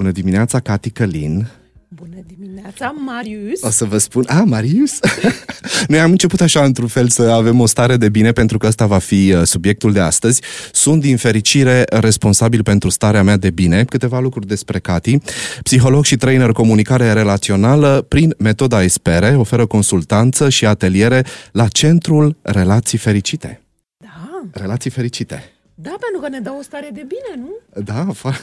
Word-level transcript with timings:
Bună 0.00 0.12
dimineața, 0.12 0.60
Cati 0.60 0.90
Călin. 0.90 1.48
Bună 1.88 2.16
dimineața, 2.26 2.94
Marius! 3.06 3.62
O 3.62 3.70
să 3.70 3.84
vă 3.84 3.98
spun... 3.98 4.24
Ah, 4.26 4.42
Marius? 4.44 4.98
Noi 5.88 6.00
am 6.00 6.10
început 6.10 6.40
așa, 6.40 6.64
într-un 6.64 6.88
fel, 6.88 7.08
să 7.08 7.22
avem 7.22 7.60
o 7.60 7.66
stare 7.66 7.96
de 7.96 8.08
bine, 8.08 8.32
pentru 8.32 8.58
că 8.58 8.66
ăsta 8.66 8.86
va 8.86 8.98
fi 8.98 9.32
uh, 9.32 9.42
subiectul 9.44 9.92
de 9.92 10.00
astăzi. 10.00 10.42
Sunt, 10.72 11.00
din 11.00 11.16
fericire, 11.16 11.84
responsabil 11.88 12.62
pentru 12.62 12.88
starea 12.88 13.22
mea 13.22 13.36
de 13.36 13.50
bine. 13.50 13.84
Câteva 13.84 14.20
lucruri 14.20 14.46
despre 14.46 14.78
Cati. 14.78 15.18
Psiholog 15.62 16.04
și 16.04 16.16
trainer 16.16 16.52
comunicare 16.52 17.12
relațională 17.12 18.04
prin 18.08 18.34
metoda 18.38 18.82
Espere, 18.82 19.36
oferă 19.36 19.66
consultanță 19.66 20.48
și 20.48 20.66
ateliere 20.66 21.24
la 21.52 21.68
Centrul 21.68 22.36
Relații 22.42 22.98
Fericite. 22.98 23.60
Da, 23.96 24.40
Relații 24.52 24.90
Fericite. 24.90 25.52
Da, 25.82 25.96
pentru 26.00 26.20
că 26.20 26.28
ne 26.28 26.40
dă 26.40 26.50
o 26.58 26.62
stare 26.62 26.90
de 26.92 27.06
bine, 27.08 27.42
nu? 27.46 27.82
Da, 27.82 28.06
fa- 28.14 28.42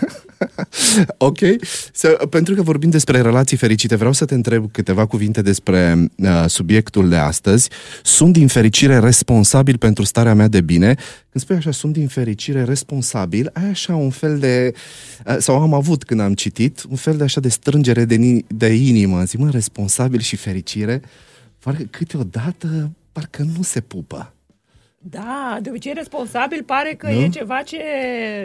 ok. 1.17 1.37
So, 1.93 2.07
pentru 2.29 2.55
că 2.55 2.61
vorbim 2.61 2.89
despre 2.89 3.21
relații 3.21 3.57
fericite, 3.57 3.95
vreau 3.95 4.11
să 4.13 4.25
te 4.25 4.33
întreb 4.33 4.71
câteva 4.71 5.05
cuvinte 5.05 5.41
despre 5.41 6.09
uh, 6.17 6.43
subiectul 6.47 7.09
de 7.09 7.15
astăzi. 7.15 7.69
Sunt 8.03 8.33
din 8.33 8.47
fericire 8.47 8.99
responsabil 8.99 9.77
pentru 9.77 10.03
starea 10.03 10.33
mea 10.33 10.47
de 10.47 10.61
bine. 10.61 10.95
Când 11.29 11.43
spui 11.43 11.55
așa, 11.55 11.71
sunt 11.71 11.93
din 11.93 12.07
fericire 12.07 12.63
responsabil, 12.63 13.49
ai 13.53 13.69
așa 13.69 13.95
un 13.95 14.09
fel 14.09 14.39
de, 14.39 14.73
uh, 15.25 15.35
sau 15.39 15.61
am 15.61 15.73
avut 15.73 16.03
când 16.03 16.19
am 16.19 16.33
citit, 16.33 16.83
un 16.89 16.95
fel 16.95 17.17
de 17.17 17.23
așa 17.23 17.39
de 17.39 17.49
strângere 17.49 18.05
de, 18.05 18.15
ni- 18.15 18.45
de 18.47 18.67
inimă. 18.73 19.23
Zic, 19.23 19.39
mă, 19.39 19.49
responsabil 19.49 20.19
și 20.19 20.35
fericire, 20.35 21.01
parcă 21.59 21.83
câteodată, 21.89 22.91
parcă 23.11 23.45
nu 23.57 23.61
se 23.63 23.81
pupă. 23.81 24.31
Da, 24.99 25.57
de 25.61 25.69
obicei 25.69 25.93
responsabil 25.93 26.63
pare 26.63 26.93
că 26.93 27.07
Nu? 27.07 27.19
e 27.21 27.29
ceva 27.29 27.61
ce, 27.61 27.81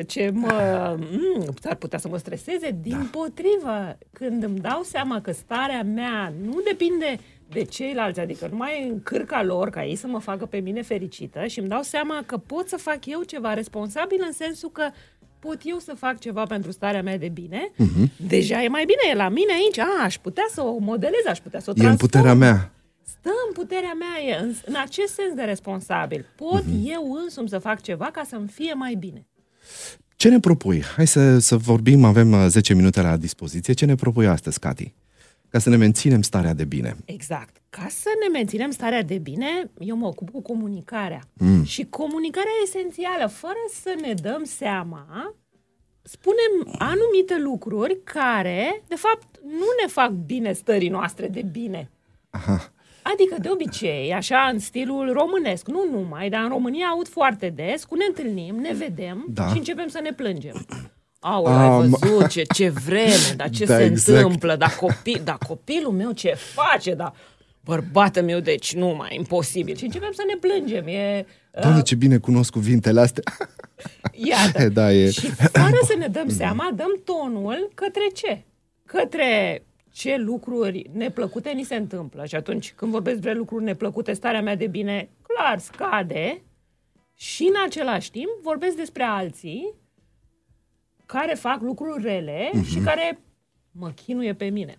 ce 0.07 0.31
mă... 0.35 0.97
Mm, 1.11 1.45
ar 1.65 1.75
putea 1.75 1.99
să 1.99 2.09
mă 2.09 2.17
streseze. 2.17 2.77
Din 2.83 2.99
Da. 2.99 3.19
potrivă, 3.19 3.99
când 4.13 4.43
îmi 4.43 4.59
dau 4.59 4.83
seama 4.83 5.21
că 5.21 5.33
starea 5.33 5.83
mea 5.83 6.33
nu 6.45 6.61
depinde 6.69 7.19
de 7.49 7.63
ceilalți, 7.63 8.21
adică 8.21 8.49
nu 8.51 8.57
mai 8.57 8.81
e 8.83 8.89
în 8.93 9.03
cârca 9.03 9.43
lor 9.43 9.71
ca 9.71 9.85
ei 9.85 9.97
să 9.97 10.07
mă 10.07 10.19
facă 10.19 10.47
pe 10.47 10.59
mine 10.59 10.83
fericită 10.83 11.47
și 11.47 11.59
îmi 11.59 11.69
dau 11.69 11.83
seama 11.83 12.23
că 12.27 12.37
pot 12.37 12.69
să 12.69 12.77
fac 12.77 13.07
eu 13.07 13.23
ceva 13.23 13.55
responsabil 13.55 14.23
în 14.27 14.33
sensul 14.33 14.71
că 14.71 14.89
pot 15.39 15.59
eu 15.65 15.79
să 15.79 15.95
fac 15.97 16.19
ceva 16.19 16.43
pentru 16.45 16.71
starea 16.71 17.03
mea 17.03 17.19
de 17.19 17.29
bine, 17.29 17.71
Mhm. 17.77 18.11
deja 18.27 18.63
e 18.63 18.69
mai 18.69 18.85
bine, 18.85 19.11
e 19.11 19.15
la 19.15 19.29
mine 19.29 19.53
aici, 19.53 19.79
a, 19.79 20.03
aș 20.05 20.19
putea 20.19 20.45
să 20.51 20.63
o 20.63 20.79
modelez, 20.79 21.27
aș 21.29 21.39
putea 21.39 21.61
să 21.61 21.71
o 21.71 21.83
E 21.85 21.87
în 21.87 21.97
puterea 21.97 22.27
transform. 22.27 22.39
mea. 22.55 22.73
Stă 23.05 23.31
în 23.47 23.53
puterea 23.53 23.93
mea, 23.99 24.23
e 24.27 24.43
în, 24.43 24.55
în 24.67 24.75
acest 24.83 25.13
sens 25.15 25.35
de 25.35 25.43
responsabil. 25.43 26.27
Pot 26.37 26.65
Mhm. 26.65 26.81
eu 26.91 27.13
însumi 27.25 27.49
să 27.49 27.59
fac 27.59 27.81
ceva 27.83 28.05
ca 28.13 28.23
să-mi 28.29 28.49
fie 28.49 28.73
mai 28.73 28.95
bine. 28.95 29.27
Ce 30.17 30.29
ne 30.29 30.41
propui? 30.41 30.83
Hai 30.83 31.07
să, 31.07 31.39
să 31.39 31.57
vorbim, 31.57 32.05
avem 32.05 32.33
uh, 32.33 32.45
10 32.49 32.75
minute 32.75 33.01
la 33.01 33.17
dispoziție. 33.17 33.73
Ce 33.73 33.85
ne 33.85 33.95
propui 33.95 34.27
astăzi, 34.27 34.59
Cati? 34.59 34.95
Ca 35.49 35.59
să 35.59 35.69
ne 35.69 35.77
menținem 35.77 36.23
starea 36.23 36.55
de 36.55 36.65
bine. 36.65 36.97
Exact. 37.05 37.57
Ca 37.71 37.87
să 37.91 38.09
ne 38.23 38.39
menținem 38.39 38.71
starea 38.71 39.03
de 39.03 39.19
bine, 39.19 39.71
eu 39.79 39.97
mă 39.97 40.07
ocup 40.07 40.31
cu 40.31 40.43
comunicarea. 40.43 41.21
Mm. 41.33 41.65
Și 41.65 41.85
comunicarea 41.91 42.51
e 42.61 42.67
esențială. 42.69 43.27
Fără 43.27 43.59
să 43.83 43.95
ne 44.01 44.15
dăm 44.15 44.45
seama, 44.45 45.35
spunem 46.03 46.77
anumite 46.79 47.39
lucruri 47.39 47.99
care, 48.05 48.83
de 48.89 48.95
fapt, 48.95 49.27
nu 49.43 49.67
ne 49.83 49.89
fac 49.89 50.11
bine 50.11 50.53
stării 50.53 50.89
noastre 50.89 51.29
de 51.29 51.43
bine. 51.53 51.91
Aha. 52.31 52.73
Adică, 53.03 53.37
de 53.41 53.49
obicei, 53.53 54.13
așa, 54.15 54.49
în 54.53 54.59
stilul 54.59 55.13
românesc, 55.13 55.67
nu 55.67 55.85
numai, 55.93 56.29
dar 56.29 56.43
în 56.43 56.49
România 56.49 56.87
aud 56.87 57.09
foarte 57.09 57.49
des, 57.57 57.85
cu 57.85 57.95
ne 57.95 58.05
întâlnim, 58.09 58.55
ne 58.57 58.73
vedem 58.73 59.27
Da. 59.29 59.49
și 59.49 59.57
începem 59.57 59.89
să 59.89 60.01
ne 60.03 60.13
plângem. 60.13 60.67
Au, 61.21 61.45
Ah, 61.45 61.53
ai 61.61 61.69
mă- 61.89 61.97
văzut 62.01 62.27
ce, 62.29 62.43
ce 62.55 62.69
vreme, 62.69 63.33
dar 63.37 63.51
ce 63.51 63.65
Da, 63.73 63.77
se 63.77 63.85
exact. 63.85 64.19
întâmplă, 64.19 64.57
dar 64.57 64.75
copil, 64.81 65.21
dar 65.25 65.39
copilul 65.49 65.93
meu 65.93 66.11
ce 66.13 66.35
face, 66.37 66.95
dar 66.95 67.13
bărbatul 67.65 68.23
meu, 68.23 68.41
deci 68.41 68.75
nu 68.75 68.95
mai, 68.99 69.15
imposibil. 69.17 69.77
Și 69.77 69.85
începem 69.85 70.11
să 70.13 70.23
ne 70.27 70.37
plângem. 70.49 70.87
E, 70.87 71.27
Doamne, 71.61 71.83
ce 71.83 71.95
bine 71.95 72.17
cunosc 72.19 72.51
cuvintele 72.53 73.01
astea. 73.01 73.23
Iată. 74.31 74.69
Da, 74.79 74.93
e. 74.93 75.11
Și 75.11 75.27
fără 75.31 75.79
să 75.87 75.95
ne 75.99 76.07
dăm 76.07 76.29
seama, 76.29 76.71
dăm 76.75 77.01
tonul 77.05 77.71
către 77.75 78.07
ce? 78.15 78.43
Către 78.85 79.63
ce 79.93 80.17
lucruri 80.17 80.91
neplăcute 80.93 81.51
ni 81.51 81.63
se 81.65 81.75
întâmplă. 81.75 82.25
Și 82.27 82.35
atunci, 82.35 82.73
când 82.77 82.91
vorbesc 82.91 83.17
despre 83.17 83.39
lucruri 83.39 83.65
neplăcute, 83.65 84.13
starea 84.13 84.43
mea 84.43 84.57
de 84.57 84.67
bine, 84.67 85.09
clar, 85.23 85.59
scade. 85.59 86.43
Și 87.17 87.43
în 87.43 87.55
același 87.67 88.11
timp, 88.11 88.29
vorbesc 88.43 88.77
despre 88.77 89.03
alții 89.03 89.75
care 91.07 91.35
fac 91.35 91.61
lucruri 91.61 92.03
rele 92.03 92.51
și 92.71 92.79
care 92.79 93.21
mă 93.71 93.91
chinuie 94.05 94.35
pe 94.35 94.45
mine, 94.45 94.79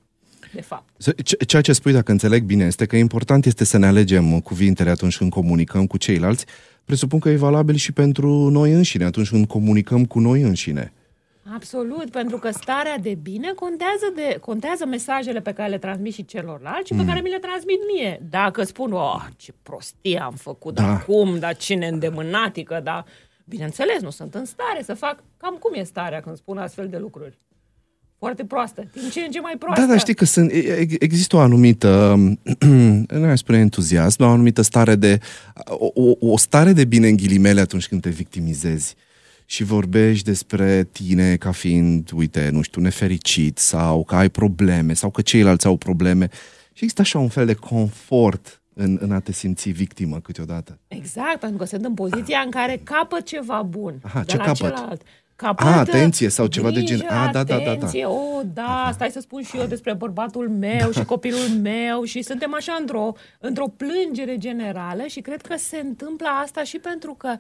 de 0.54 0.62
fapt. 0.62 0.90
Ce- 1.24 1.36
Ceea 1.46 1.62
ce 1.62 1.74
spui, 1.74 1.92
dacă 1.92 2.12
înțeleg 2.12 2.44
bine, 2.44 2.66
este 2.66 2.86
că 2.86 2.96
important 2.96 3.46
este 3.46 3.64
să 3.64 3.78
ne 3.78 3.86
alegem 3.86 4.40
cuvintele 4.40 4.90
atunci 4.90 5.18
când 5.18 5.32
comunicăm 5.32 5.88
cu 5.88 5.98
ceilalți. 5.98 6.46
Presupun 6.86 7.20
că 7.20 7.30
e 7.30 7.36
valabil 7.36 7.76
și 7.76 7.92
pentru 7.92 8.50
noi 8.50 8.72
înșine, 8.72 9.04
atunci 9.06 9.30
când 9.30 9.48
comunicăm 9.48 10.06
cu 10.06 10.20
noi 10.20 10.42
înșine. 10.42 10.94
Absolut, 11.54 12.10
pentru 12.10 12.38
că 12.38 12.52
starea 12.52 12.98
de 12.98 13.18
bine 13.22 13.52
contează, 13.56 14.12
de, 14.16 14.38
contează 14.42 14.86
mesajele 14.86 15.42
pe 15.42 15.52
care 15.54 15.70
le 15.70 15.78
transmit 15.78 16.14
și 16.14 16.26
celorlalți 16.26 16.88
și 16.88 16.94
pe 16.94 17.06
care 17.06 17.20
mi 17.20 17.30
le 17.30 17.40
transmit 17.40 17.80
mie. 17.94 18.22
Dacă 18.30 18.64
spun, 18.64 18.92
oh, 18.92 19.26
ce 19.38 19.54
prostie 19.64 20.22
am 20.22 20.34
făcut, 20.34 20.74
Da. 20.74 20.82
dar 20.82 21.04
cum, 21.06 21.40
dar 21.40 21.56
cine 21.56 21.88
îndemânatică, 21.88 22.82
dar... 22.84 23.06
Bineînțeles, 23.46 24.02
nu 24.02 24.10
sunt 24.10 24.36
în 24.36 24.46
stare 24.46 24.84
să 24.84 24.94
fac... 24.94 25.24
Cam 25.38 25.56
cum 25.60 25.74
e 25.74 25.84
starea 25.84 26.20
când 26.22 26.38
spun 26.38 26.58
astfel 26.58 26.88
de 26.88 26.98
lucruri? 26.98 27.40
Foarte 28.18 28.46
proastă, 28.46 28.88
din 28.94 29.10
ce 29.10 29.20
în 29.20 29.32
ce 29.32 29.40
mai 29.40 29.56
proastă. 29.60 29.82
Da, 29.82 29.88
dar 29.88 30.00
știi 30.00 30.14
că 30.14 30.26
sunt, 30.26 30.52
e- 30.52 30.56
e- 30.56 31.04
există 31.04 31.36
o 31.36 31.40
anumită, 31.40 32.16
nu 33.20 33.26
aș 33.26 33.40
spune 33.40 33.58
entuziasm, 33.58 34.16
dar 34.20 34.28
o 34.28 34.32
anumită 34.32 34.62
stare 34.62 34.96
de, 34.96 35.20
o, 35.66 35.88
o, 35.94 36.32
o 36.32 36.38
stare 36.38 36.74
de 36.74 36.86
bine 36.86 37.08
în 37.08 37.16
ghilimele 37.16 37.62
atunci 37.62 37.88
când 37.88 38.02
te 38.02 38.10
victimizezi 38.10 38.96
și 39.46 39.64
vorbești 39.64 40.26
despre 40.26 40.84
tine 40.84 41.36
ca 41.36 41.52
fiind, 41.52 42.10
uite, 42.14 42.50
nu 42.52 42.62
știu, 42.62 42.82
nefericit 42.82 43.58
sau 43.58 44.04
că 44.04 44.16
ai 44.16 44.30
probleme 44.30 44.94
sau 44.94 45.10
că 45.10 45.22
ceilalți 45.22 45.66
au 45.66 45.78
probleme. 45.78 46.30
Și 46.74 46.84
există 46.84 47.02
așa 47.02 47.20
un 47.20 47.30
fel 47.30 47.46
de 47.46 47.54
confort 47.54 48.62
în, 48.74 48.98
în 49.02 49.12
a 49.12 49.20
te 49.20 49.32
simți 49.32 49.70
victimă 49.70 50.20
câteodată. 50.20 50.80
Exact, 50.88 51.40
pentru 51.40 51.58
că 51.58 51.66
sunt 51.66 51.86
în 51.86 51.94
poziția 51.94 52.42
în 52.46 52.52
care 52.52 52.82
capăt 52.84 53.26
ceva 53.26 53.62
bun 53.62 54.00
Aha, 54.02 54.20
de 54.20 54.26
ce 54.26 54.38
la 54.38 54.44
capăt? 54.44 54.58
celălalt. 54.58 55.02
Capăt, 55.36 55.66
A, 55.68 55.80
atenție 55.80 56.30
sau 56.30 56.48
ceva 56.48 56.72
de 56.72 56.82
grijă, 56.82 57.04
gen- 57.04 57.08
A, 57.08 57.30
da, 57.32 57.44
da, 57.44 57.58
da, 57.58 57.64
da. 57.64 57.72
Atenție, 57.72 58.06
o, 58.06 58.42
da, 58.54 58.90
stai 58.94 59.10
să 59.12 59.20
spun 59.20 59.42
și 59.44 59.58
eu 59.58 59.66
despre 59.66 59.94
bărbatul 59.94 60.50
meu 60.50 60.92
și 60.92 61.04
copilul 61.04 61.48
meu 61.62 62.04
și 62.04 62.22
suntem 62.22 62.54
așa 62.54 62.78
într-o, 62.80 63.12
într-o 63.40 63.68
plângere 63.68 64.38
generală 64.38 65.04
și 65.08 65.20
cred 65.22 65.42
că 65.42 65.56
se 65.58 65.78
întâmplă 65.78 66.28
asta 66.44 66.64
și 66.64 66.78
pentru 66.78 67.14
că 67.14 67.36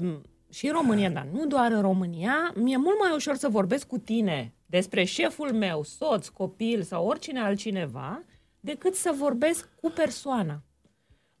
um, 0.00 0.22
și 0.50 0.66
în 0.66 0.72
România, 0.72 1.10
dar 1.10 1.26
nu 1.32 1.46
doar 1.46 1.72
în 1.72 1.80
România, 1.80 2.52
mi-e 2.54 2.76
mult 2.76 2.98
mai 2.98 3.14
ușor 3.14 3.34
să 3.34 3.48
vorbesc 3.48 3.86
cu 3.86 3.98
tine 3.98 4.52
despre 4.66 5.04
șeful 5.04 5.52
meu, 5.52 5.82
soț, 5.82 6.28
copil 6.28 6.82
sau 6.82 7.06
oricine 7.06 7.40
altcineva, 7.40 8.22
decât 8.60 8.94
să 8.94 9.14
vorbesc 9.16 9.68
cu 9.80 9.90
persoana. 9.90 10.62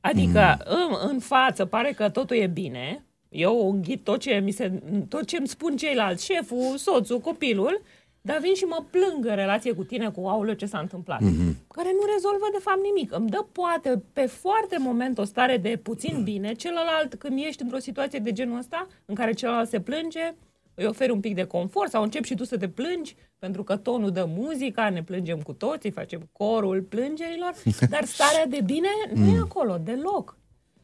Adică 0.00 0.58
în, 0.64 1.10
în 1.10 1.18
față 1.18 1.64
pare 1.64 1.92
că 1.92 2.08
totul 2.08 2.36
e 2.36 2.46
bine, 2.46 3.06
eu 3.28 3.70
înghit 3.70 4.04
tot 4.04 4.20
ce, 4.20 4.34
mi 4.44 4.50
se, 4.50 4.82
tot 5.08 5.26
ce 5.26 5.36
îmi 5.36 5.48
spun 5.48 5.76
ceilalți, 5.76 6.24
șeful, 6.24 6.76
soțul, 6.76 7.18
copilul, 7.18 7.82
dar 8.26 8.38
vin 8.38 8.54
și 8.54 8.64
mă 8.64 8.84
plâng 8.90 9.24
în 9.24 9.34
relație 9.34 9.72
cu 9.72 9.84
tine, 9.84 10.10
cu 10.10 10.26
aulă 10.26 10.54
ce 10.54 10.66
s-a 10.66 10.78
întâmplat. 10.78 11.20
Mm-hmm. 11.20 11.52
Care 11.68 11.90
nu 11.92 12.12
rezolvă 12.14 12.46
de 12.52 12.58
fapt 12.60 12.82
nimic. 12.82 13.12
Îmi 13.12 13.28
dă 13.28 13.46
poate 13.52 14.02
pe 14.12 14.26
foarte 14.26 14.76
moment 14.78 15.18
o 15.18 15.24
stare 15.24 15.56
de 15.56 15.80
puțin 15.82 16.22
bine, 16.24 16.52
celălalt 16.52 17.14
când 17.14 17.38
ești 17.38 17.62
într-o 17.62 17.78
situație 17.78 18.18
de 18.18 18.32
genul 18.32 18.58
ăsta, 18.58 18.86
în 19.04 19.14
care 19.14 19.32
celălalt 19.32 19.68
se 19.68 19.80
plânge, 19.80 20.34
îi 20.74 20.86
oferi 20.86 21.10
un 21.10 21.20
pic 21.20 21.34
de 21.34 21.44
confort 21.44 21.90
sau 21.90 22.02
începi 22.02 22.26
și 22.26 22.34
tu 22.34 22.44
să 22.44 22.56
te 22.56 22.68
plângi, 22.68 23.16
pentru 23.38 23.62
că 23.62 23.76
tonul 23.76 24.10
dă 24.10 24.28
muzica, 24.36 24.90
ne 24.90 25.02
plângem 25.02 25.40
cu 25.40 25.52
toții, 25.52 25.90
facem 25.90 26.28
corul 26.32 26.82
plângerilor, 26.82 27.52
dar 27.94 28.04
starea 28.04 28.46
de 28.46 28.60
bine 28.64 28.88
nu 29.14 29.26
e 29.26 29.38
acolo 29.38 29.78
deloc. 29.84 30.36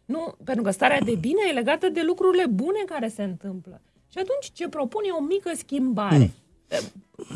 Nu, 0.05 0.35
pentru 0.45 0.63
că 0.63 0.71
starea 0.71 1.01
de 1.01 1.15
bine 1.21 1.41
e 1.49 1.53
legată 1.53 1.89
de 1.89 2.03
lucrurile 2.03 2.47
bune 2.47 2.83
care 2.87 3.09
se 3.09 3.23
întâmplă. 3.23 3.81
Și 4.09 4.19
atunci 4.19 4.51
ce 4.53 4.69
propun 4.69 5.03
e 5.05 5.11
o 5.11 5.23
mică 5.23 5.51
schimbare. 5.57 6.31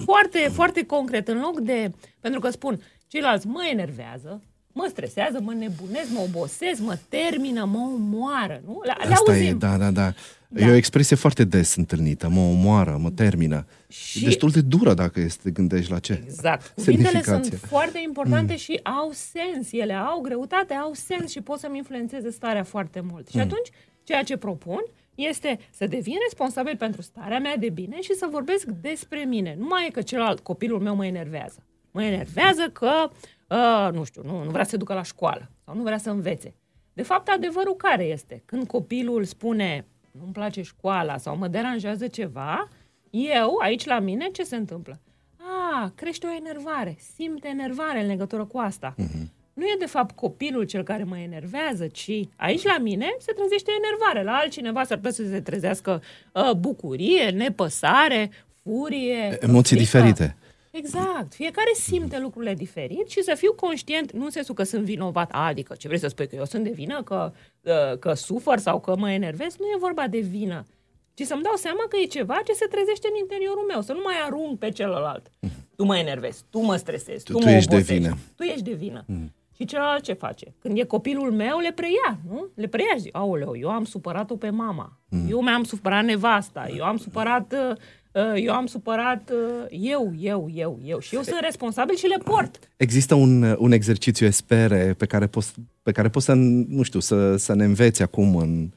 Foarte, 0.05 0.51
foarte 0.53 0.87
concret, 0.87 1.29
în 1.29 1.41
loc 1.41 1.61
de... 1.61 1.91
Pentru 2.21 2.41
că 2.41 2.51
spun, 2.51 2.81
ceilalți 3.07 3.47
mă 3.47 3.69
enervează, 3.71 4.43
mă 4.73 4.87
stresează, 4.91 5.41
mă 5.41 5.53
nebunesc, 5.53 6.11
mă 6.13 6.21
obosesc, 6.21 6.81
mă 6.81 6.99
termină, 7.09 7.65
mă 7.65 7.79
omoară, 7.95 8.63
nu? 8.67 8.81
Le, 8.85 8.95
le 9.07 9.13
Asta 9.13 9.33
auzim. 9.33 9.47
e, 9.47 9.53
da, 9.53 9.77
da, 9.77 9.91
da. 9.91 10.13
Da. 10.49 10.67
E 10.67 10.71
o 10.71 10.75
expresie 10.75 11.17
foarte 11.17 11.45
des 11.45 11.75
întâlnită. 11.77 12.29
Mă 12.29 12.41
omoară, 12.41 12.99
mă 13.01 13.11
termină. 13.11 13.67
Și- 13.89 14.19
Și... 14.19 14.25
destul 14.25 14.51
de 14.51 14.61
dură 14.61 14.95
dacă 14.95 15.21
este, 15.21 15.41
te 15.43 15.51
gândești 15.51 15.91
la 15.91 15.99
ce. 15.99 16.23
Exact. 16.27 16.73
Cuvintele 16.77 17.11
sunt 17.11 17.25
Semnificație. 17.25 17.69
foarte 17.69 18.01
importante 18.05 18.53
mm. 18.53 18.59
și 18.59 18.81
au 18.83 19.11
sens. 19.13 19.73
Ele 19.73 19.93
au 19.93 20.21
greutate, 20.21 20.75
au 20.75 20.93
sens 20.95 21.31
și 21.31 21.41
pot 21.41 21.59
să-mi 21.59 21.77
influențeze 21.77 22.31
starea 22.31 22.63
foarte 22.63 23.01
mult. 23.11 23.29
Și 23.29 23.39
atunci, 23.39 23.69
ceea 24.05 24.23
ce 24.23 24.37
propun 24.37 24.85
este 25.17 25.59
să 25.71 25.87
devin 25.87 26.17
responsabil 26.23 26.77
pentru 26.77 27.03
starea 27.03 27.39
mea 27.39 27.57
de 27.57 27.69
bine 27.69 28.01
și 28.01 28.15
să 28.15 28.29
vorbesc 28.31 28.67
despre 28.67 29.25
mine. 29.25 29.55
Nu 29.59 29.65
mai 29.65 29.87
e 29.87 29.91
că 29.91 30.03
celălalt 30.03 30.41
copilul 30.41 30.81
meu 30.81 30.95
mă 30.95 31.07
enervează. 31.07 31.67
Mă 31.91 32.03
enervează 32.03 32.71
că, 32.73 33.11
uh, 33.49 33.93
nu 33.93 34.05
știu, 34.05 34.23
nu, 34.25 34.45
nu 34.45 34.51
vrea 34.51 34.65
să 34.65 34.71
se 34.71 34.77
ducă 34.77 34.95
la 34.95 35.03
școală 35.03 35.51
sau 35.65 35.75
nu 35.75 35.83
vrea 35.83 35.99
să 35.99 36.11
învețe. 36.11 36.55
De 36.93 37.03
fapt, 37.03 37.29
adevărul 37.29 37.75
care 37.77 38.05
este? 38.05 38.43
Când 38.45 38.67
copilul 38.67 39.25
spune 39.25 39.87
nu-mi 40.11 40.33
place 40.33 40.63
școala 40.63 41.17
sau 41.17 41.37
mă 41.37 41.49
deranjează 41.49 42.07
ceva, 42.07 42.69
eu, 43.11 43.57
aici 43.63 43.85
la 43.85 43.99
mine, 43.99 44.29
ce 44.29 44.43
se 44.43 44.57
întâmplă? 44.57 45.01
A, 45.37 45.93
crește 45.95 46.27
o 46.27 46.35
enervare, 46.35 46.97
simte 47.15 47.49
enervare 47.49 48.01
în 48.01 48.07
legătură 48.07 48.45
cu 48.45 48.59
asta. 48.59 48.95
Uh-huh. 48.95 49.36
Nu 49.57 49.65
e 49.65 49.77
de 49.79 49.87
fapt 49.87 50.17
copilul 50.17 50.65
cel 50.65 50.83
care 50.83 51.05
mă 51.05 51.19
enervează, 51.19 51.87
ci 51.87 52.11
aici 52.37 52.63
la 52.63 52.79
mine 52.79 53.17
se 53.19 53.33
trezește 53.33 53.71
enervare. 53.83 54.23
La 54.23 54.37
altcineva 54.37 54.85
s-ar 54.85 54.97
putea 54.97 55.13
să 55.13 55.25
se 55.31 55.41
trezească 55.41 56.03
uh, 56.33 56.51
bucurie, 56.53 57.31
nepăsare, 57.31 58.31
furie. 58.63 59.39
Emoții 59.41 59.77
frică. 59.77 59.99
diferite. 59.99 60.37
Exact. 60.71 61.35
Fiecare 61.35 61.71
simte 61.75 62.19
lucrurile 62.19 62.55
diferit 62.55 63.09
și 63.09 63.23
să 63.23 63.35
fiu 63.37 63.53
conștient, 63.53 64.13
nu 64.13 64.25
în 64.25 64.31
sensul 64.31 64.55
că 64.55 64.63
sunt 64.63 64.85
vinovat, 64.85 65.31
adică 65.33 65.75
ce 65.79 65.87
vrei 65.87 66.01
să 66.01 66.09
spui, 66.09 66.29
că 66.29 66.37
eu 66.37 66.45
sunt 66.45 66.65
de 66.65 66.71
vină, 66.71 67.03
că, 67.03 67.33
uh, 67.61 67.99
că 67.99 68.15
sufăr 68.15 68.59
sau 68.59 68.81
că 68.81 68.97
mă 68.97 69.11
enervez, 69.11 69.57
nu 69.59 69.67
e 69.67 69.77
vorba 69.79 70.09
de 70.09 70.19
vină, 70.19 70.67
ci 71.15 71.23
să-mi 71.23 71.43
dau 71.43 71.55
seama 71.57 71.85
că 71.89 71.97
e 72.03 72.07
ceva 72.07 72.41
ce 72.47 72.53
se 72.53 72.67
trezește 72.67 73.09
în 73.11 73.19
interiorul 73.21 73.65
meu, 73.69 73.81
să 73.81 73.93
nu 73.93 74.01
mai 74.05 74.15
arunc 74.25 74.59
pe 74.59 74.71
celălalt. 74.71 75.31
Tu 75.77 75.85
mă 75.85 75.97
enervezi, 75.97 76.43
tu 76.51 76.59
mă 76.59 76.77
stresezi, 76.77 77.25
tu, 77.25 77.33
tu, 77.33 77.39
tu 77.39 77.45
mă 77.45 77.51
ești 77.51 77.75
obosești, 77.75 77.93
de 77.93 77.99
vină. 77.99 78.17
Tu 78.37 78.43
ești 78.43 78.63
de 78.63 78.73
vină. 78.73 79.05
Mm. 79.07 79.33
Și 79.57 79.65
celălalt 79.65 80.03
ce 80.03 80.13
face? 80.13 80.55
Când 80.59 80.79
e 80.79 80.83
copilul 80.83 81.33
meu, 81.33 81.59
le 81.59 81.73
preia, 81.73 82.19
nu? 82.29 82.49
Le 82.55 82.67
preia 82.67 82.93
și 82.95 83.01
zic, 83.01 83.17
aoleu, 83.17 83.57
eu 83.57 83.69
am 83.69 83.85
supărat-o 83.85 84.37
pe 84.37 84.51
mama, 84.51 85.01
mm. 85.09 85.27
eu 85.31 85.43
mi-am 85.43 85.65
supărat 85.65 86.05
nevasta, 86.05 86.69
eu 86.77 86.85
am 86.85 86.97
supărat 86.97 87.53
uh, 87.53 87.77
Uh, 88.17 88.33
eu 88.35 88.55
am 88.55 88.67
supărat 88.67 89.31
uh, 89.31 89.67
eu, 89.71 90.13
eu, 90.19 90.49
eu, 90.53 90.81
eu 90.85 90.99
și 90.99 91.15
eu 91.15 91.23
sunt 91.23 91.41
responsabil 91.41 91.97
și 91.97 92.07
le 92.07 92.19
port. 92.25 92.71
Există 92.77 93.15
un, 93.15 93.57
un 93.59 93.73
exercițiu 93.73 94.27
espere 94.27 94.95
pe 94.99 95.07
care 95.07 95.27
poți, 95.27 95.55
pe 95.83 95.93
care 95.93 96.09
poți 96.09 96.25
să, 96.25 96.35
nu 96.69 96.83
știu, 96.83 97.01
să, 97.01 97.37
să 97.37 97.55
ne 97.55 97.65
înveți 97.65 98.03
acum 98.03 98.37
în 98.37 98.71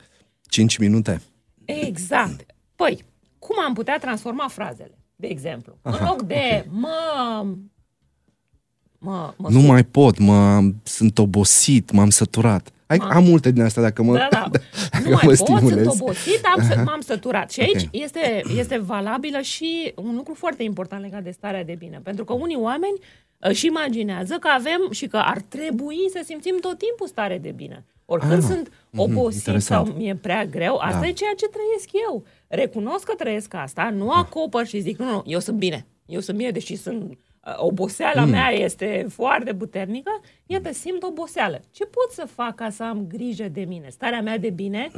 5 0.48 0.78
minute? 0.78 1.22
Exact. 1.66 2.56
Păi, 2.76 3.04
cum 3.40 3.56
am 3.60 3.74
putea 3.74 3.98
transforma 3.98 4.48
frazele? 4.48 4.98
De 5.16 5.28
exemplu, 5.28 5.78
Aha, 5.82 5.98
în 5.98 6.06
loc 6.06 6.22
de 6.22 6.34
okay. 6.34 6.66
mă 6.70 7.46
Mă, 9.00 9.34
mă 9.38 9.50
nu 9.50 9.60
mai 9.60 9.84
pot, 9.84 10.18
mă, 10.18 10.62
sunt 10.84 11.18
obosit, 11.18 11.92
m-am 11.92 12.10
săturat. 12.10 12.72
Ai, 12.86 12.98
am 12.98 13.24
multe 13.24 13.52
din 13.52 13.62
astea 13.62 13.82
dacă 13.82 14.04
mă, 14.04 14.18
da, 14.18 14.28
da. 14.32 14.50
Dacă 14.92 15.10
nu 15.10 15.10
mai 15.10 15.22
pot, 15.24 15.36
stimulez. 15.36 15.84
sunt 15.84 16.02
obosit, 16.02 16.42
am, 16.56 16.84
m-am 16.84 17.02
săturat. 17.02 17.52
Și 17.52 17.60
aici 17.60 17.70
okay. 17.76 17.90
este, 17.92 18.42
este 18.58 18.78
valabilă 18.78 19.40
și 19.42 19.94
un 19.96 20.16
lucru 20.16 20.34
foarte 20.34 20.64
important 20.64 21.02
legat 21.02 21.24
de 21.24 21.32
starea 21.32 21.64
de 21.64 21.76
bine. 21.78 22.00
Pentru 22.04 22.24
că 22.24 22.34
unii 22.34 22.56
oameni 22.56 23.00
își 23.38 23.66
imaginează 23.66 24.38
că 24.40 24.48
avem 24.48 24.92
și 24.92 25.08
că 25.08 25.18
ar 25.18 25.42
trebui 25.42 26.10
să 26.12 26.22
simțim 26.26 26.58
tot 26.62 26.78
timpul 26.78 27.08
stare 27.08 27.38
de 27.38 27.52
bine. 27.56 27.86
Oricând 28.06 28.44
ah, 28.44 28.48
sunt 28.50 28.72
mhm, 28.90 29.02
obosit 29.02 29.48
mm, 29.48 29.60
sau 29.60 29.86
mi-e 29.98 30.16
prea 30.16 30.46
greu, 30.46 30.76
asta 30.76 31.00
da. 31.00 31.08
e 31.08 31.12
ceea 31.12 31.34
ce 31.38 31.48
trăiesc 31.48 31.90
eu. 32.10 32.24
Recunosc 32.48 33.04
că 33.04 33.14
trăiesc 33.18 33.54
asta, 33.54 33.90
nu 33.90 34.12
acopăr 34.12 34.66
și 34.66 34.80
zic, 34.80 34.98
nu, 34.98 35.06
nu, 35.06 35.24
eu 35.26 35.40
sunt 35.40 35.58
bine. 35.58 35.86
Eu 36.06 36.20
sunt 36.20 36.38
bine, 36.38 36.52
deși 36.52 36.76
sunt 36.76 37.04
Uh, 37.04 37.29
oboseala 37.58 38.24
mm. 38.24 38.30
mea 38.30 38.50
este 38.50 39.06
foarte 39.10 39.54
puternică, 39.54 40.12
iată, 40.46 40.74
simt 40.74 41.04
oboseală. 41.04 41.62
Ce 41.72 41.86
pot 41.86 42.12
să 42.12 42.28
fac 42.36 42.56
ca 42.56 42.70
să 42.70 42.84
am 42.84 43.06
grijă 43.08 43.48
de 43.48 43.62
mine? 43.62 43.90
Starea 43.90 44.22
mea 44.22 44.38
de 44.38 44.50
bine, 44.50 44.92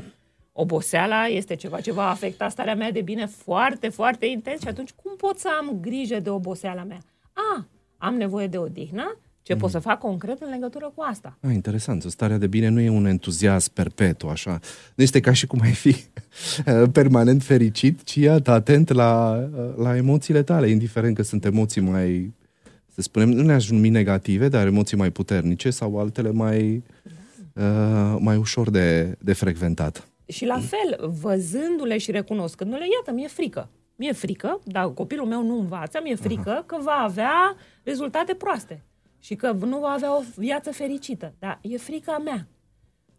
oboseala 0.51 1.25
este 1.25 1.56
ceva 1.56 1.80
ce 1.80 1.92
va 1.92 2.09
afecta 2.09 2.50
starea 2.50 2.75
mea 2.75 2.92
de 2.92 3.01
bine 3.01 3.25
foarte, 3.25 3.89
foarte 3.89 4.25
intens 4.25 4.62
și 4.62 4.68
atunci 4.68 4.92
cum 4.92 5.15
pot 5.15 5.39
să 5.39 5.48
am 5.59 5.77
grijă 5.81 6.19
de 6.19 6.30
oboseala 6.30 6.83
mea? 6.83 7.00
A, 7.33 7.65
am 7.98 8.15
nevoie 8.15 8.48
de 8.48 8.57
odihnă, 8.57 9.18
ce 9.42 9.54
mm. 9.54 9.59
pot 9.59 9.69
să 9.69 9.80
fac 9.80 10.00
concret 10.00 10.42
în 10.42 10.50
legătură 10.50 10.92
cu 10.95 11.04
asta? 11.09 11.38
Ah, 11.42 11.54
interesant. 11.54 12.01
Starea 12.01 12.38
de 12.38 12.47
bine 12.47 12.68
nu 12.68 12.80
e 12.80 12.89
un 12.89 13.06
entuziasm 13.06 13.74
perpetu, 13.74 14.27
așa. 14.27 14.59
Nu 14.95 15.04
este 15.04 15.19
ca 15.19 15.33
și 15.33 15.47
cum 15.47 15.59
ai 15.62 15.71
fi 15.71 15.95
permanent 16.92 17.44
fericit, 17.44 18.04
ci 18.04 18.15
iată, 18.15 18.51
atent 18.51 18.89
la, 18.89 19.39
la 19.75 19.95
emoțiile 19.95 20.44
tale, 20.44 20.69
indiferent 20.69 21.15
că 21.15 21.24
sunt 21.24 21.45
emoții 21.45 21.81
mai 21.81 22.33
să 23.01 23.07
spunem, 23.07 23.30
nu 23.30 23.44
ne-aș 23.44 23.69
numi 23.69 23.89
negative, 23.89 24.48
dar 24.48 24.65
emoții 24.65 24.98
mai 24.98 25.09
puternice 25.09 25.69
sau 25.69 26.00
altele 26.00 26.31
mai, 26.31 26.83
uh, 27.53 28.15
mai 28.19 28.38
ușor 28.38 28.69
de, 28.69 29.18
de 29.19 29.33
frecventat. 29.33 30.07
Și 30.25 30.45
la 30.45 30.59
fel, 30.59 31.12
văzându-le 31.21 31.98
și 31.98 32.12
recunoscându-le, 32.12 32.86
iată, 32.98 33.12
mi-e 33.12 33.27
frică. 33.27 33.69
Mi-e 33.95 34.12
frică, 34.12 34.59
dar 34.63 34.94
copilul 34.94 35.25
meu 35.25 35.44
nu 35.44 35.59
învață, 35.59 36.00
mi-e 36.03 36.15
frică 36.15 36.50
Aha. 36.50 36.63
că 36.65 36.77
va 36.81 37.01
avea 37.03 37.56
rezultate 37.83 38.33
proaste 38.33 38.83
și 39.19 39.36
că 39.36 39.51
nu 39.51 39.80
va 39.80 39.89
avea 39.89 40.18
o 40.18 40.21
viață 40.36 40.71
fericită. 40.71 41.33
Dar 41.39 41.59
e 41.62 41.77
frica 41.77 42.18
mea. 42.18 42.47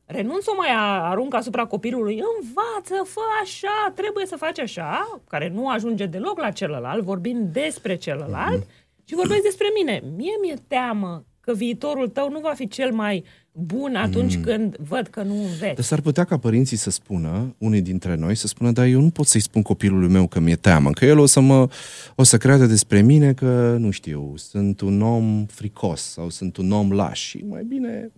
Renunț 0.04 0.46
o 0.46 0.54
mai 0.56 0.68
arunc 1.10 1.34
asupra 1.34 1.66
copilului, 1.66 2.22
învață, 2.40 3.02
fă 3.04 3.20
așa, 3.42 3.92
trebuie 3.94 4.26
să 4.26 4.36
faci 4.36 4.58
așa, 4.58 5.20
care 5.28 5.48
nu 5.48 5.68
ajunge 5.68 6.06
deloc 6.06 6.38
la 6.38 6.50
celălalt, 6.50 7.02
vorbind 7.02 7.52
despre 7.52 7.96
celălalt, 7.96 8.64
mm-hmm 8.64 8.82
și 9.04 9.14
vorbesc 9.14 9.42
despre 9.42 9.66
mine. 9.76 10.02
Mie 10.16 10.36
mi-e 10.42 10.56
teamă 10.66 11.24
că 11.40 11.54
viitorul 11.54 12.08
tău 12.08 12.30
nu 12.30 12.40
va 12.40 12.52
fi 12.54 12.68
cel 12.68 12.92
mai 12.92 13.24
bun 13.52 13.94
atunci 13.94 14.36
mm. 14.36 14.42
când 14.42 14.76
văd 14.76 15.06
că 15.06 15.22
nu 15.22 15.34
înveți. 15.34 15.74
Dar 15.74 15.84
s-ar 15.84 16.00
putea 16.00 16.24
ca 16.24 16.38
părinții 16.38 16.76
să 16.76 16.90
spună, 16.90 17.54
unii 17.58 17.80
dintre 17.80 18.14
noi, 18.14 18.34
să 18.34 18.46
spună, 18.46 18.70
dar 18.70 18.86
eu 18.86 19.00
nu 19.00 19.10
pot 19.10 19.26
să-i 19.26 19.40
spun 19.40 19.62
copilului 19.62 20.08
meu 20.08 20.26
că 20.26 20.40
mi-e 20.40 20.56
teamă, 20.56 20.90
că 20.90 21.04
el 21.04 21.18
o 21.18 21.26
să 21.26 21.40
mă, 21.40 21.68
o 22.14 22.22
să 22.22 22.36
creadă 22.36 22.66
despre 22.66 23.00
mine 23.00 23.34
că, 23.34 23.76
nu 23.78 23.90
știu, 23.90 24.34
sunt 24.36 24.80
un 24.80 25.02
om 25.02 25.46
fricos 25.46 26.00
sau 26.00 26.28
sunt 26.28 26.56
un 26.56 26.72
om 26.72 26.92
laș 26.92 27.20
și 27.20 27.44
mai 27.48 27.64
bine 27.64 28.12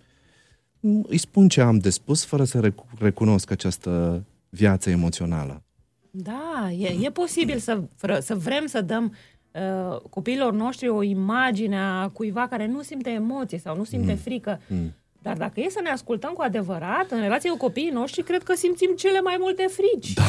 îi 1.06 1.18
spun 1.18 1.48
ce 1.48 1.60
am 1.60 1.78
de 1.78 1.90
spus 1.90 2.24
fără 2.24 2.44
să 2.44 2.72
recunosc 2.98 3.50
această 3.50 4.24
viață 4.48 4.90
emoțională. 4.90 5.62
Da, 6.10 6.70
e, 6.78 6.96
e 7.00 7.10
posibil 7.10 7.58
să, 7.58 7.82
să 8.20 8.34
vrem 8.34 8.66
să 8.66 8.80
dăm 8.80 9.14
uh, 9.54 10.00
copiilor 10.10 10.52
noștri 10.52 10.88
o 10.88 11.02
imagine 11.02 11.78
a 11.78 12.08
cuiva 12.08 12.46
care 12.46 12.66
nu 12.66 12.82
simte 12.82 13.10
emoții 13.10 13.58
sau 13.58 13.76
nu 13.76 13.84
simte 13.84 14.12
mm. 14.12 14.18
frică. 14.18 14.60
Mm. 14.66 14.94
Dar 15.22 15.36
dacă 15.36 15.60
e 15.60 15.68
să 15.68 15.80
ne 15.82 15.90
ascultăm 15.90 16.32
cu 16.32 16.42
adevărat, 16.42 17.10
în 17.10 17.20
relație 17.20 17.50
cu 17.50 17.56
copiii 17.56 17.90
noștri, 17.90 18.22
cred 18.22 18.42
că 18.42 18.54
simțim 18.54 18.94
cele 18.96 19.20
mai 19.20 19.36
multe 19.38 19.66
frici. 19.70 20.12
Da. 20.12 20.22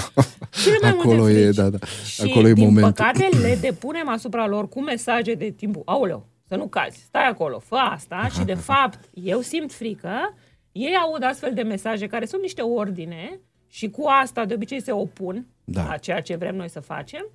Cele 0.63 0.77
mai 0.81 0.89
Acolo 0.89 1.15
multe 1.15 1.33
frici. 1.33 1.57
e, 1.57 1.61
da, 1.61 1.69
da. 1.69 1.85
Și, 2.05 2.21
Acolo 2.21 2.47
e 2.47 2.53
din 2.53 2.65
momentul. 2.65 2.91
păcate, 2.91 3.29
le 3.41 3.57
depunem 3.61 4.09
asupra 4.09 4.47
lor 4.47 4.69
cu 4.69 4.81
mesaje 4.81 5.33
de 5.33 5.49
timpul, 5.49 5.81
aoleu, 5.85 6.27
să 6.47 6.55
nu 6.55 6.67
cazi, 6.67 6.97
stai 6.97 7.27
acolo, 7.27 7.59
fă 7.59 7.75
asta 7.75 8.27
și, 8.33 8.43
de 8.43 8.53
fapt, 8.69 8.99
eu 9.13 9.41
simt 9.41 9.73
frică, 9.73 10.35
ei 10.71 10.95
aud 10.95 11.23
astfel 11.23 11.53
de 11.53 11.61
mesaje 11.61 12.07
care 12.07 12.25
sunt 12.25 12.41
niște 12.41 12.61
ordine 12.61 13.39
și 13.67 13.89
cu 13.89 14.05
asta 14.21 14.45
de 14.45 14.53
obicei 14.53 14.81
se 14.81 14.91
opun 14.91 15.47
da. 15.63 15.85
la 15.87 15.97
ceea 15.97 16.21
ce 16.21 16.35
vrem 16.35 16.55
noi 16.55 16.69
să 16.69 16.79
facem 16.79 17.25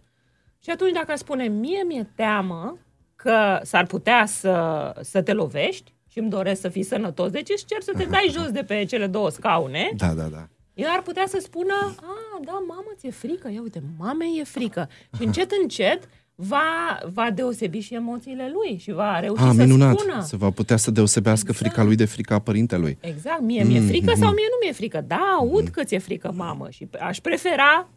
și 0.63 0.71
atunci 0.71 0.93
dacă 0.93 1.17
spune, 1.17 1.49
mie 1.49 1.83
mi-e 1.87 2.07
teamă 2.15 2.79
că 3.17 3.61
s-ar 3.63 3.87
putea 3.87 4.27
să, 4.27 4.93
să 5.01 5.23
te 5.23 5.33
lovești 5.33 5.95
și 6.09 6.19
îmi 6.19 6.31
doresc 6.31 6.61
să 6.61 6.69
fii 6.69 6.83
sănătos, 6.83 7.31
deci 7.31 7.49
îți 7.49 7.65
cer 7.67 7.81
să 7.81 7.93
te 7.97 8.05
dai 8.05 8.29
jos 8.31 8.51
de 8.51 8.63
pe 8.63 8.85
cele 8.85 9.07
două 9.07 9.31
scaune. 9.31 9.91
Da, 9.97 10.13
da, 10.13 10.25
da. 10.25 10.49
El 10.75 10.87
ar 10.89 11.03
putea 11.03 11.25
să 11.27 11.39
spună, 11.41 11.75
a, 12.01 12.41
da, 12.45 12.53
mamă, 12.53 12.93
ți-e 12.97 13.11
frică, 13.11 13.51
ia 13.51 13.63
uite, 13.63 13.83
mamei 13.99 14.39
e 14.39 14.45
frică. 14.45 14.89
Și 15.17 15.25
încet, 15.25 15.51
încet, 15.63 16.09
va, 16.49 16.99
va 17.13 17.31
deosebi 17.35 17.79
și 17.79 17.95
emoțiile 17.95 18.53
lui 18.53 18.79
și 18.79 18.93
va 18.93 19.21
reuși 19.21 19.43
ah, 19.43 19.51
să 19.55 19.63
minunat. 19.63 19.99
spună. 19.99 20.23
Se 20.23 20.37
va 20.37 20.51
putea 20.51 20.77
să 20.77 20.91
deosebească 20.91 21.47
exact. 21.51 21.59
frica 21.59 21.83
lui 21.83 21.97
de 21.97 22.05
frica 22.05 22.39
părintelui. 22.39 22.99
Exact. 23.01 23.41
Mie 23.41 23.63
mi-e 23.63 23.81
frică 23.81 24.13
mm-hmm. 24.13 24.19
sau 24.19 24.33
mie 24.33 24.49
nu 24.51 24.59
mi-e 24.63 24.73
frică. 24.73 25.05
Da, 25.07 25.37
aud 25.39 25.69
mm-hmm. 25.69 25.73
că 25.73 25.85
ți-e 25.85 25.99
frică, 25.99 26.33
mamă. 26.37 26.67
Și 26.71 26.89
aș 27.01 27.19
prefera, 27.19 27.89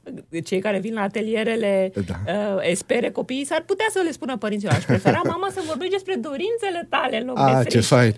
cei 0.43 0.59
care 0.59 0.79
vin 0.79 0.93
la 0.93 1.01
atelierele 1.01 1.91
da. 2.05 2.13
uh, 2.27 2.57
espere 2.69 3.09
copiii, 3.09 3.45
s-ar 3.45 3.63
putea 3.65 3.85
să 3.91 4.01
le 4.03 4.11
spună 4.11 4.37
părinților. 4.37 4.73
Aș 4.73 4.83
prefera, 4.83 5.21
mama, 5.33 5.47
să 5.51 5.61
vorbești 5.67 5.93
despre 5.93 6.15
dorințele 6.15 6.87
tale 6.89 7.19
în 7.19 7.25
loc 7.27 7.39
ah, 7.39 7.51
de 7.51 7.59
frică. 7.59 7.69
ce 7.69 7.79
fain! 7.79 8.13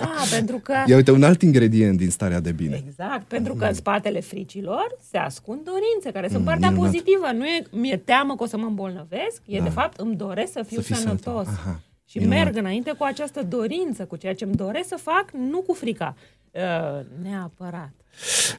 Da, 0.00 0.14
pentru 0.36 0.58
că... 0.58 0.74
Ia 0.86 0.96
uite, 0.96 1.10
un 1.10 1.22
alt 1.22 1.42
ingredient 1.42 1.96
din 1.98 2.10
starea 2.10 2.40
de 2.40 2.52
bine. 2.52 2.82
Exact, 2.86 3.22
pentru 3.22 3.54
că 3.54 3.64
în 3.64 3.74
spatele 3.74 4.20
fricilor 4.20 4.96
se 5.10 5.18
ascund 5.18 5.60
dorințe, 5.64 6.10
care 6.12 6.26
sunt 6.28 6.38
mm, 6.38 6.44
partea 6.44 6.68
minunat. 6.68 6.90
pozitivă. 6.90 7.26
Nu 7.34 7.44
e, 7.46 7.62
mi-e 7.70 7.96
teamă 7.96 8.36
că 8.36 8.42
o 8.42 8.46
să 8.46 8.56
mă 8.56 8.66
îmbolnăvesc, 8.66 9.27
doresc, 9.28 9.42
e 9.46 9.58
da. 9.58 9.64
de 9.64 9.70
fapt 9.70 10.00
îmi 10.00 10.16
doresc 10.16 10.52
să 10.52 10.64
fiu 10.66 10.80
să 10.80 10.94
sănătos. 10.94 11.46
Aha. 11.46 11.80
Și 12.04 12.18
Minunat. 12.18 12.44
merg 12.44 12.56
înainte 12.56 12.92
cu 12.98 13.04
această 13.04 13.42
dorință, 13.42 14.04
cu 14.04 14.16
ceea 14.16 14.34
ce 14.34 14.44
îmi 14.44 14.54
doresc 14.54 14.88
să 14.88 14.98
fac, 15.02 15.30
nu 15.48 15.60
cu 15.60 15.74
frica. 15.74 16.16
Uh, 16.50 17.04
neapărat. 17.22 17.90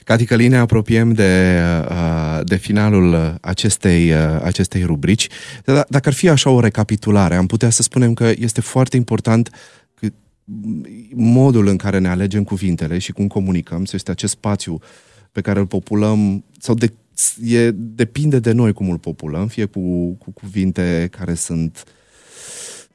Cati 0.03 0.25
Căline, 0.25 0.57
apropiem 0.57 1.13
de, 1.13 1.61
uh, 1.89 2.39
de 2.43 2.55
finalul 2.55 3.37
acestei, 3.41 4.11
uh, 4.11 4.41
acestei 4.43 4.83
rubrici. 4.83 5.27
D- 5.61 5.87
dacă 5.87 6.07
ar 6.07 6.13
fi 6.13 6.29
așa 6.29 6.49
o 6.49 6.59
recapitulare, 6.59 7.35
am 7.35 7.45
putea 7.45 7.69
să 7.69 7.81
spunem 7.81 8.13
că 8.13 8.31
este 8.37 8.61
foarte 8.61 8.95
important 8.95 9.49
modul 11.13 11.67
în 11.67 11.77
care 11.77 11.97
ne 11.97 12.07
alegem 12.07 12.43
cuvintele 12.43 12.97
și 12.97 13.11
cum 13.11 13.27
comunicăm, 13.27 13.85
să 13.85 13.91
este 13.95 14.11
acest 14.11 14.31
spațiu 14.31 14.79
pe 15.31 15.41
care 15.41 15.59
îl 15.59 15.65
populăm, 15.65 16.43
sau 16.59 16.75
de, 16.75 16.93
e, 17.45 17.71
depinde 17.71 18.39
de 18.39 18.51
noi 18.51 18.73
cum 18.73 18.89
îl 18.89 18.97
populăm, 18.97 19.47
fie 19.47 19.65
cu, 19.65 20.13
cu 20.13 20.31
cuvinte 20.31 21.07
care 21.11 21.33
sunt 21.33 21.83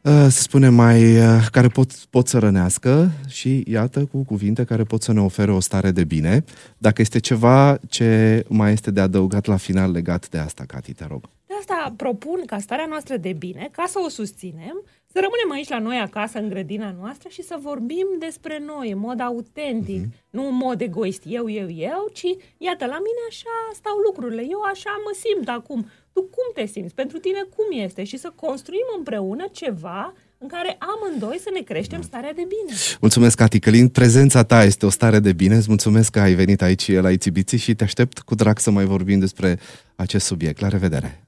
uh, 0.00 0.26
să 0.28 0.42
spunem, 0.42 0.74
mai, 0.74 1.18
uh, 1.18 1.46
care 1.50 1.68
pot, 1.68 1.92
pot 1.92 2.28
să 2.28 2.38
rănească 2.38 3.10
și, 3.28 3.64
iată, 3.66 4.04
cu 4.04 4.24
cuvinte 4.24 4.64
care 4.64 4.82
pot 4.82 5.02
să 5.02 5.12
ne 5.12 5.20
ofere 5.20 5.52
o 5.52 5.60
stare 5.60 5.90
de 5.90 6.04
bine. 6.04 6.44
Dacă 6.78 7.02
este 7.02 7.18
ceva 7.18 7.78
ce 7.88 8.44
mai 8.48 8.72
este 8.72 8.90
de 8.90 9.00
adăugat 9.00 9.46
la 9.46 9.56
final 9.56 9.90
legat 9.90 10.28
de 10.28 10.38
asta, 10.38 10.64
Cati, 10.66 10.92
te 10.92 11.06
rog. 11.08 11.28
De 11.66 11.72
asta 11.72 11.94
propun 11.96 12.42
ca 12.46 12.58
starea 12.58 12.86
noastră 12.86 13.16
de 13.16 13.32
bine, 13.32 13.68
ca 13.72 13.84
să 13.88 13.98
o 14.04 14.08
susținem, 14.08 14.82
să 15.12 15.18
rămânem 15.20 15.50
aici 15.52 15.68
la 15.68 15.78
noi 15.78 15.96
acasă, 15.96 16.38
în 16.38 16.48
grădina 16.48 16.94
noastră 17.00 17.28
și 17.28 17.42
să 17.42 17.56
vorbim 17.60 18.06
despre 18.18 18.62
noi 18.66 18.90
în 18.90 18.98
mod 18.98 19.20
autentic, 19.20 20.02
uh-huh. 20.04 20.30
nu 20.30 20.46
în 20.46 20.54
mod 20.54 20.80
egoist, 20.80 21.22
eu, 21.26 21.50
eu, 21.50 21.70
eu, 21.70 22.10
ci 22.12 22.28
iată, 22.58 22.84
la 22.94 22.98
mine 23.06 23.22
așa 23.28 23.56
stau 23.74 23.96
lucrurile, 24.06 24.46
eu 24.50 24.60
așa 24.60 24.90
mă 25.04 25.12
simt 25.22 25.48
acum. 25.48 25.86
Tu 26.12 26.20
cum 26.20 26.48
te 26.54 26.66
simți? 26.66 26.94
Pentru 26.94 27.18
tine 27.18 27.42
cum 27.56 27.78
este? 27.84 28.04
Și 28.04 28.16
să 28.16 28.32
construim 28.34 28.88
împreună 28.96 29.44
ceva 29.52 30.14
în 30.38 30.48
care 30.48 30.78
amândoi 30.78 31.38
să 31.42 31.50
ne 31.52 31.60
creștem 31.60 32.02
starea 32.02 32.32
de 32.32 32.46
bine. 32.48 32.76
Mulțumesc, 33.00 33.36
Cati 33.36 33.58
Călin. 33.58 33.88
Prezența 33.88 34.42
ta 34.44 34.64
este 34.64 34.86
o 34.86 34.88
stare 34.88 35.18
de 35.18 35.32
bine. 35.32 35.56
Îți 35.56 35.68
mulțumesc 35.68 36.10
că 36.10 36.20
ai 36.20 36.34
venit 36.34 36.62
aici 36.62 36.92
la 36.92 37.10
Itibiții 37.10 37.58
și 37.58 37.74
te 37.74 37.84
aștept 37.84 38.18
cu 38.18 38.34
drag 38.34 38.58
să 38.58 38.70
mai 38.70 38.84
vorbim 38.84 39.18
despre 39.18 39.58
acest 39.96 40.26
subiect. 40.26 40.60
La 40.60 40.68
revedere! 40.68 41.23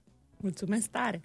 Mulțumesc 0.47 0.91
tare! 0.91 1.23